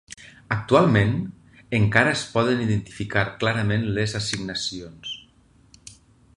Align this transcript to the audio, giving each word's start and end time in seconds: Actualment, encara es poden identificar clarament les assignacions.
Actualment, 0.53 1.11
encara 1.79 2.15
es 2.17 2.23
poden 2.37 2.65
identificar 2.65 3.27
clarament 3.45 3.85
les 3.99 4.19
assignacions. 4.21 5.17